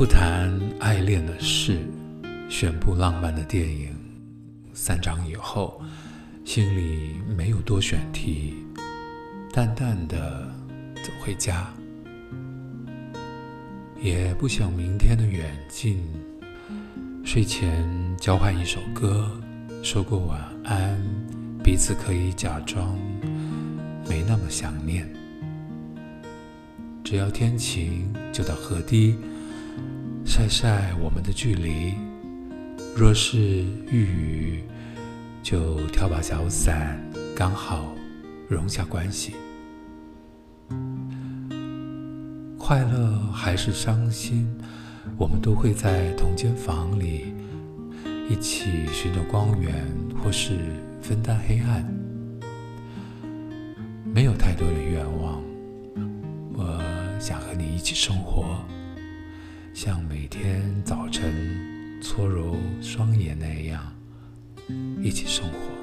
[0.00, 1.78] 不谈爱恋的事，
[2.48, 3.94] 选部浪漫的电影，
[4.72, 5.78] 散场以后，
[6.42, 8.54] 心里没有多选题，
[9.52, 10.50] 淡淡的
[11.04, 11.70] 走回家，
[14.00, 16.02] 也不想明天的远近。
[17.22, 17.86] 睡前
[18.16, 19.30] 交换一首歌，
[19.82, 20.98] 说过晚安，
[21.62, 22.98] 彼此可以假装
[24.08, 25.06] 没那么想念。
[27.04, 29.14] 只要天晴，就到河堤。
[30.24, 31.94] 晒晒我们的距离，
[32.96, 33.38] 若是
[33.90, 34.64] 遇雨，
[35.42, 36.98] 就挑把小伞，
[37.36, 37.92] 刚好
[38.48, 39.34] 融下关系。
[42.58, 44.48] 快乐还是伤心，
[45.18, 47.34] 我们都会在同间房里，
[48.28, 49.84] 一起寻找光源，
[50.22, 50.56] 或是
[51.02, 51.84] 分担黑暗。
[54.04, 55.42] 没有太多的愿望，
[56.54, 56.80] 我
[57.18, 58.56] 想和你一起生活。
[59.82, 61.32] 像每天早晨
[62.02, 63.82] 搓揉双眼那样，
[65.02, 65.79] 一起生活。